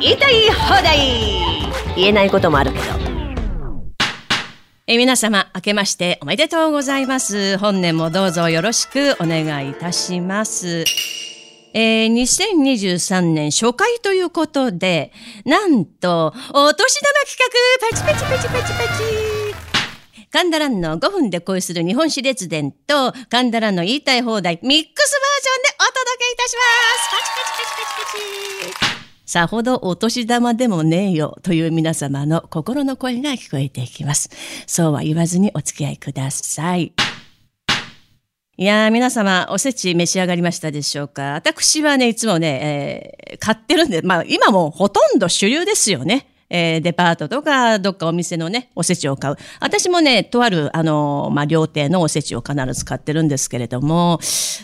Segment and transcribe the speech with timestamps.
[0.00, 0.98] 言いたい放題。
[1.96, 2.84] 言えないこともあるけど。
[4.86, 7.58] え皆様、明けましておめでとうございます。
[7.58, 10.84] 本年もどうぞよろしくお願いいたします。
[11.74, 15.12] えー、2023年初回ということで、
[15.44, 19.38] なんと、お年玉企画パチパチパチパチパチ。
[20.30, 26.62] 神田蘭の5分で恋する日本史列伝と、神田蘭の言いたい放題ミックスバージョンでお届けいたしま
[27.02, 27.10] す。
[27.10, 28.14] パチパチパチ
[28.68, 28.97] パチパチ。
[29.28, 34.30] さほどお年玉でもねえよという皆様の心の声が聞こえていきます。
[34.66, 36.94] そうは言わずにお付き合いください。
[38.56, 41.34] いやー、皆様、おせち召し上がりましたでしょうか？
[41.34, 46.26] 私はね、いつもね、えー買ってるんで、まあ、今もほとんど主流ですよね。
[46.50, 49.36] えーデパートとか、どっかお店のね、おせちを買う。
[49.60, 54.20] 私もね、とある、あのまあ、料亭のおせちを必ず買ってるんですけれども、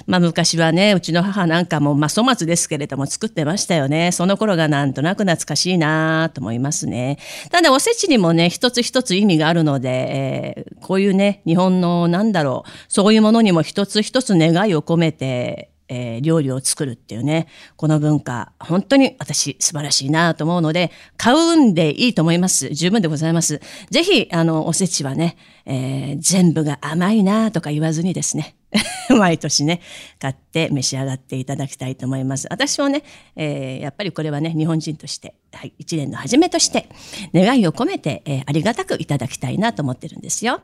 [0.06, 4.12] まあ、昔はね、うちの母なんかも、まあ、粗末ですけれども、作ってましたよね。
[4.12, 7.18] その頃がなんとなく懐かしいなと思いますね。
[7.50, 22.68] ただ、おせちにもね、一つ一つ意味があるので、えーこういうね、日本の、なんだろう、そういうものにも一つ一つ願いを込めて、えー料理を作るっていうね、この文化、本当に私素晴らしいなと思うので、買うんでいいと思います。
[22.70, 23.60] 十分でございます。
[23.90, 28.56] ぜひ、あの、おせちはね、えー全部が甘いなとか言わずにですね、
[29.10, 29.80] 毎年ね、
[30.18, 32.46] 買って召し上がっていただきたいと思います。
[32.50, 33.02] 私もね、
[33.36, 36.88] えーやっぱりこれはね、日本人として、はい、一年の初めとして、
[37.34, 40.62] 願いを込めて、えありがたくいただきたいなと思ってるんですよ。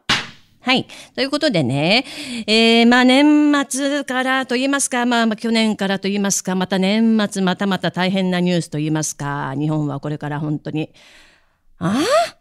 [0.63, 0.87] はい。
[1.15, 2.05] ということでね、
[2.47, 10.91] えー、まあ年末からと言いますか、まあまあ去年からと言いますか、また年末またまた大変なニュースと言いますか、日本はこれから本当に、
[11.79, 12.37] ああ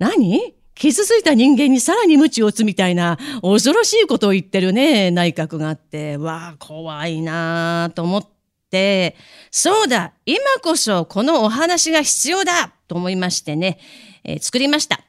[0.00, 0.54] 何？
[0.74, 8.28] 傷ついた人間にさらに鞭を打つみたいな恐ろしいことを言ってるね、内閣があって、わあ、怖いなあと思っ
[8.70, 9.14] て、
[9.52, 13.78] そうだ、今こそこのお話が必要だと思いましてね、
[14.24, 15.00] えー作りました。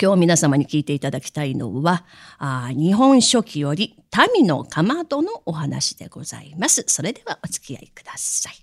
[0.00, 2.04] 今日皆様に聞いていただきたいのは、
[2.38, 3.96] あ日本書紀より
[4.34, 6.84] 民のかまどのお話でございます。
[6.86, 8.54] それではお付き合いください。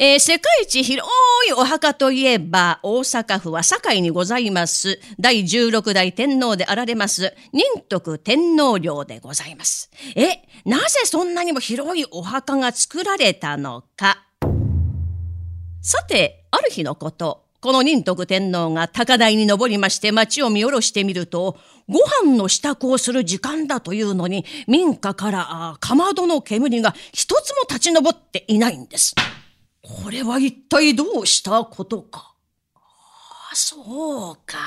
[0.00, 1.08] えー世界一広
[1.48, 9.90] いお墓といえば、大阪府は堺にございます、第16代天皇であられます、仁徳天皇陵でございます。
[10.14, 14.24] え、なぜそんなにも広いお墓が作られたのか。
[15.82, 21.58] さて、ある日のこと、この仁徳天皇が高台に登りまして町を見下ろしてみると、
[21.88, 29.16] ご飯の支度をする時間だというのに、民家からかまどの煙が一つも立ち上っていないんです。
[29.82, 32.32] これは一体どうしたことか。
[32.74, 32.80] あ
[33.52, 34.58] あそうか。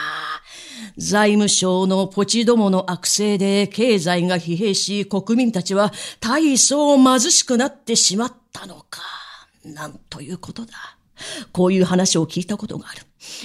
[0.97, 9.01] 財務省のポチどもの悪性で経済が疲弊し、国民たちは大層貧しくなってしまったのか。
[9.63, 10.97] なんということだ。
[11.51, 13.01] こういう話を聞いたことがある。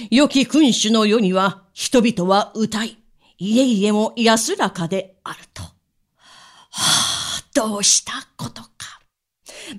[0.09, 2.97] 良き君主の世には人々は歌い、
[3.37, 5.63] 家々も安らかであると。
[5.63, 5.71] は
[6.71, 8.69] あ、どうしたことか。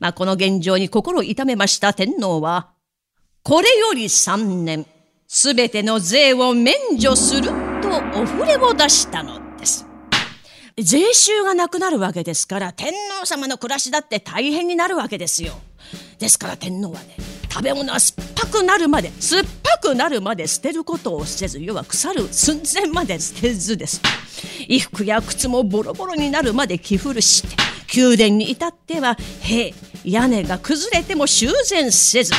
[0.01, 2.71] まあ、この現状に心を痛めました天皇は、
[3.43, 4.87] これより三年、
[5.27, 7.49] すべての税を免除する
[7.83, 9.87] とお触れを出したのです。
[10.81, 15.55] 税収がなくなるわけですから、天皇様の暮らしだって大変になるわけですよ。
[16.19, 17.17] ですから天皇はね、
[17.59, 24.01] 食べ物は酸っぱくなるまで、酸っぱくなるまで捨てることをせず、要は腐る寸前まで捨てずです。
[24.69, 27.49] 衣服や靴もボロボロになるまで着古して、
[27.93, 29.75] 宮殿に至っては、塀、
[30.05, 32.33] 屋根が崩れても修繕せず、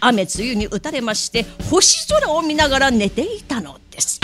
[0.00, 4.18] 雨梅雨に打たれまして、星空を見ながら寝ていたのです。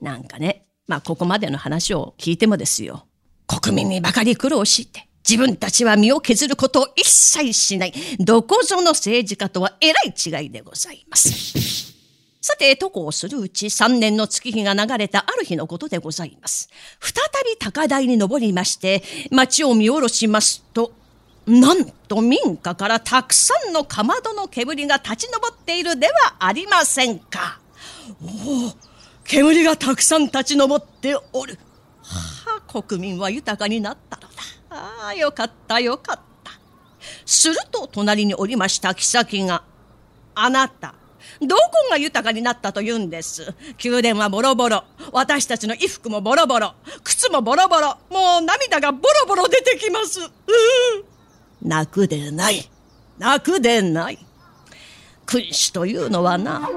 [0.00, 3.06] なんかね、まあここまでの話を聞いてもですよ。
[3.46, 11.92] 国民にばかり苦労して、自分たちは身を削ることを一切しない、どこぞの政治家とはえらい違いでございます。
[12.40, 16.70] さて、渡航するうち三年の月日が流れたある日のことでございます。
[17.00, 17.12] 再
[17.44, 20.92] び高台に登りまして、町を見下ろしますと、
[21.46, 27.60] なんと民家からたくさんのかまどの煙が立ち上っているではありませんか。
[28.22, 28.72] おお、
[29.24, 31.58] 煙がたくさん立ち上っておる。
[32.02, 34.28] はあ、国民は豊かになったのだ。
[34.70, 36.52] ああ、よかったよかった。
[37.24, 39.62] すると隣におりました妃が、
[40.34, 40.94] あなた、
[41.40, 43.54] どこが豊かになったと言うんです？
[43.82, 44.84] 宮殿はボロボロ。
[45.12, 46.74] 私たちの衣服もボロボロ。
[47.04, 47.96] 靴もボロボロ。
[48.10, 50.20] もう涙がボロボロ出てきます。
[50.20, 50.28] うー
[51.62, 52.68] 泣くでない。
[53.18, 54.18] 泣くでない。
[55.26, 56.68] 君主というのはな、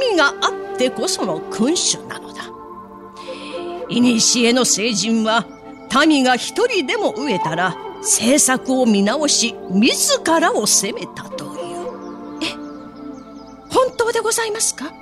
[0.00, 2.44] 民があってこその君主なのだ。
[3.88, 5.46] 古の聖人は、
[6.06, 11.56] 民が一人でも飢えたら、政策を見直し、自らを責めたという。
[14.36, 14.92] ざいますか？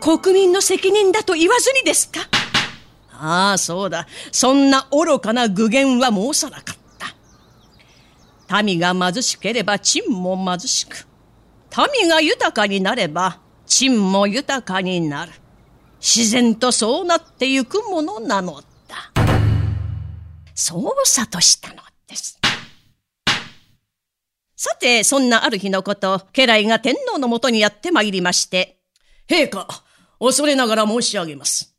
[0.00, 2.20] 国民の責任だと言わずにですか？
[3.12, 4.08] ああ、そうだ。
[4.32, 6.76] そんな愚かな具言は申さなかっ
[8.48, 8.62] た。
[8.62, 11.06] 民が貧しければ陳も貧しく、
[12.00, 15.32] 民が豊かになれば陳も豊かになる。
[16.00, 18.66] 自然とそうなってゆくものなのだ。
[20.54, 22.38] そうさとしたのです。
[24.56, 28.78] さて、そんなある日のこと、家来が天皇のもとにやってまいりまして、
[29.28, 29.66] 陛下、
[30.20, 31.74] 恐れながら申し上げます。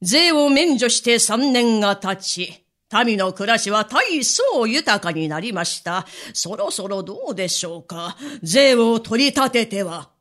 [0.00, 2.64] 税を免除して三年が経ち、
[3.04, 6.06] 民の暮らしは大層豊かになりました。
[6.34, 8.16] そろそろどうでしょうか。
[8.42, 10.11] 税を取り立てては。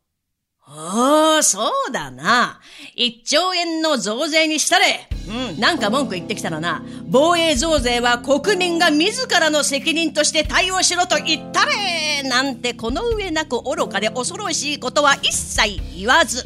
[0.73, 2.59] ああ、そうだな。
[2.95, 5.07] 一兆円の増税にしたれ。
[5.27, 6.81] うん、なんか文句言ってきたらな。
[7.07, 16.44] 防衛増税は国民が自らの責任として対応しろと言ったれなんてこの上なく愚かで恐ろしいことは一切言わず。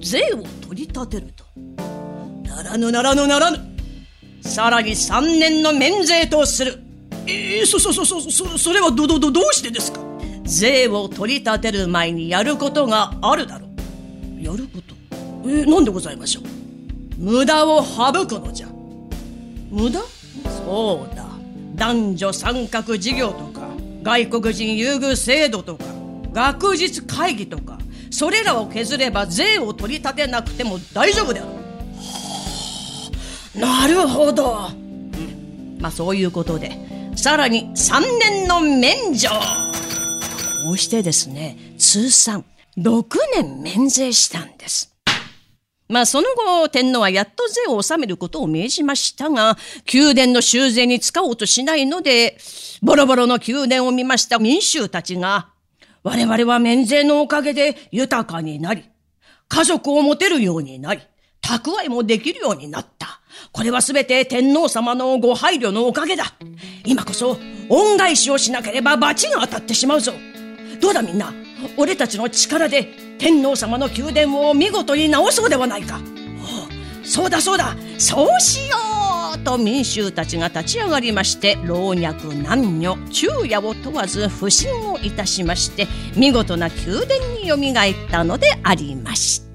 [0.00, 1.44] 税を取り立てると。
[2.44, 3.58] ならぬならぬならぬ。
[4.42, 6.82] さらに3年の免税とする。
[7.26, 10.07] えー、そ、そ、そ、そ、そ、それはど、ど、ど、どうしてですか？
[10.48, 14.42] 税を取り立てる前にやることがあるだろう。
[14.42, 14.94] やること？
[15.44, 16.44] えー、何でございましょう？
[17.18, 18.68] 無駄を省くのじゃ。
[19.70, 20.00] 無駄？
[20.64, 21.26] そうだ。
[21.74, 23.68] 男女三角事業とか、
[24.02, 25.84] 外国人優遇制度とか、
[26.32, 27.78] 学術会議とか、
[28.10, 31.50] それらを削れば税を取り立てなくても大丈夫である。
[33.60, 34.70] なるほど。
[34.72, 35.78] うん。
[35.80, 36.72] まあそういうことで、
[37.16, 39.28] さらに3年の免除
[40.68, 42.44] こうしてですね、通算
[42.76, 43.02] 6
[43.34, 44.94] 年免税したんです。
[45.88, 49.56] まあその後、天皇はやっと税を納めることを命じましたが、
[49.90, 52.36] 宮殿の修繕に使おうとしないので、
[52.82, 55.48] ボロボロの宮殿を見ました民衆たちが、
[56.02, 58.84] 我々は免税のおかげで豊かになり、
[59.48, 61.00] 家族を持てるようになり、
[61.40, 63.22] 蓄えもできるようになった。
[63.52, 66.34] これはすべて天皇様のご配慮のおかげだ。
[66.84, 67.38] 今こそ
[67.70, 70.12] 恩返しをしなければ罰が当たってしまうぞ。
[70.80, 71.32] どうだみんな、
[71.76, 72.88] 俺たちの力で
[73.18, 76.00] 天皇様の宮殿を見事に直そうではないか。
[77.04, 78.76] そうだそうだ、そうしよ
[79.34, 89.48] うと民衆たちが立ち上がりまして、老若男女、昼夜を問わず不信をいたしまして、見事な宮殿によみがえったのでありました。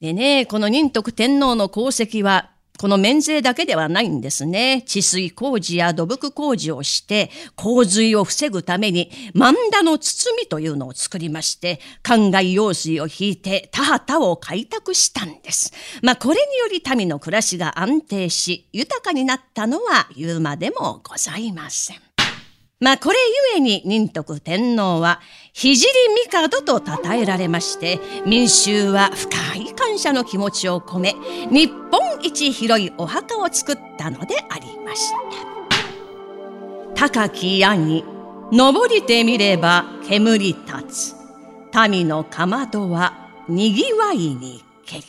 [0.00, 4.82] でね、この仁徳天皇の功績は、この免税だけではないんですね。
[4.86, 15.72] 治水工事や土木工事をして、洪水を防ぐために、万田の包みというのを作りまして、灌漑用水を引いて田畑を開拓したんです。
[16.02, 22.08] まあ、これにより民の暮らしが安定し、豊かになったのは言うまでもございません。
[22.80, 23.16] まあこれ
[23.54, 25.20] ゆえに仁徳天皇は
[25.52, 25.74] 聖
[26.30, 31.14] 帝と称えられまして民衆は深い感謝の気持ちを込め
[31.50, 35.18] 日本一広いお墓を作ったのでありました。
[36.94, 38.04] 高き矢に
[38.50, 41.18] 登りてみれば煙立つ。
[41.90, 45.04] 民のかまどはにぎわいにけり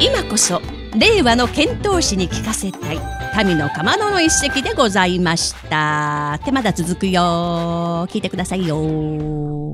[0.00, 0.60] 今こそ
[0.98, 2.98] 令和の遣唐使に聞かせたい
[3.34, 8.06] 神のかまどの一席でございましたでまだ続くよ。
[8.10, 9.70] 聞いてくださいよ。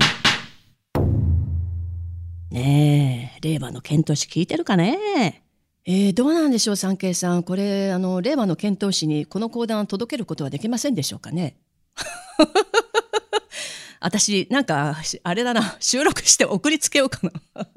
[2.51, 5.42] ねえ令和の遣唐使聞いてるかね？
[5.85, 11.57] えー、どうなんでしょう三慶さんこれあの令和の遣唐使にこの講談を届けることはできませんでしょうかね？
[13.99, 17.31] 私なんかあれだな収録して送りつけようかな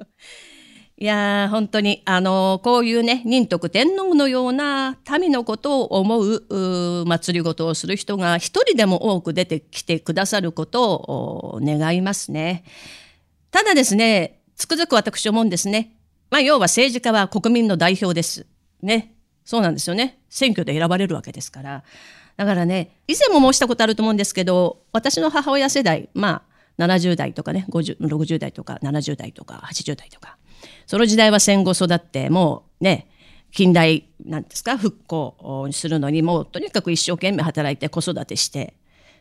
[0.98, 12.64] いやー、本当に、あのー、こういうね、仁徳天皇のような民のことを思う祭りごとをする人が一人でも多く出てきてくださることを願いますね。
[13.50, 15.96] ただですね、つくづく私思うんですね。
[16.30, 18.47] まあ、要は政治家は国民の代表です。
[18.83, 19.14] ね。
[19.45, 20.18] そうなんですよね。
[20.28, 21.85] 選挙で選ばれるわけですから。
[22.37, 26.42] だからね、以前も申したことあると思うんですけど、私の母親世代、ま
[26.78, 30.37] あ、70代とかね、50、60代とか70代とか80代とか、
[30.87, 33.09] その時代は戦後育って、もうね、
[33.52, 34.76] 近代なんですか？
[34.76, 38.75] 復興するのにもうとにかく一生懸命働いて子育てして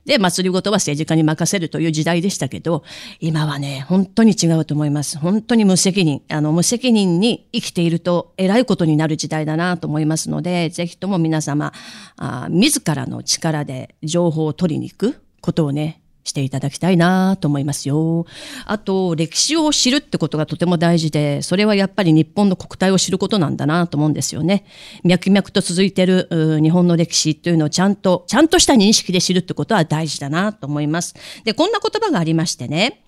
[0.05, 2.83] で祭りごとは政治家に任せるという時代でしたけど
[3.19, 5.17] 今はね本当に違うと思います。
[5.17, 6.21] 本当に無責任。
[6.29, 11.73] あの無責任に生きていると偉いことになる時代だなと思いますのでぜひとも皆様
[12.17, 18.25] あ自らの力で情報を取りに行くことをねしていただきたいなと思いますよ。
[18.65, 24.65] あと、歴史を知るってことがとても大事で、それはやっぱり日本の国体を知ることなんだなと思うんですよね。
[25.03, 26.27] 脈々と続いてる
[26.61, 31.15] 日本の歴史というのをちゃんと、ちゃんとした認識で知るってことは大事だなと思います。
[31.45, 33.03] で、こんな言葉がありましてね。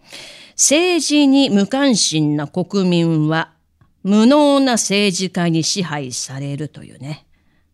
[0.56, 3.52] 政治に無関心な国民は
[4.04, 7.27] 無能な政治家に支配されるというね。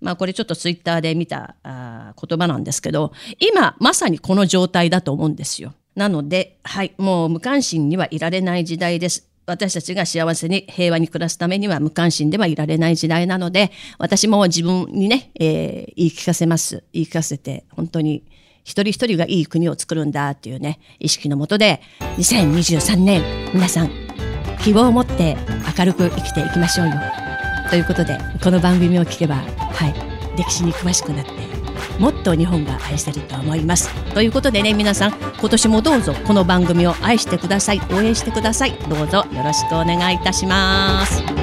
[0.03, 5.73] まあこれちょっとツイッターで見た言葉なんですけど、今まさにこの状態だと思うんですよ。
[5.95, 9.29] なので、はい、もう無関心にはいられない時代です。
[9.45, 16.83] 私たちが幸せに平和に暮らすためには無関心ではいられない時代なので、私も自分にね、えー、言い聞かせます。
[16.93, 18.23] 言い聞かせて、本当に
[18.63, 21.81] 一人一人がいい国を作るんだっていうね、意識のもとで、
[22.17, 23.21] 2023年、
[23.53, 23.91] 皆さん、
[24.63, 25.37] 希望を持って
[25.77, 27.32] 明るく生きていきましょうよ。
[27.73, 31.31] ということで、この番組を聞けば、はい、歴史に詳しくなって、
[31.97, 33.91] もっと日本が愛せると思います。
[34.13, 37.81] ということでね、皆さん、今年もどうぞこの番組を愛してください。
[37.91, 38.73] 応援してください。
[38.87, 41.42] どうぞよろしくお願いいたします。